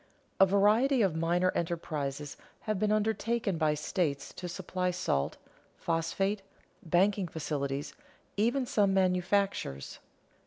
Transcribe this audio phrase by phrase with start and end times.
[0.39, 5.37] A variety of minor enterprises have been undertaken by states to supply salt,
[5.77, 6.41] phosphate,
[6.81, 7.93] banking facilities,
[8.35, 9.99] even some manufactures.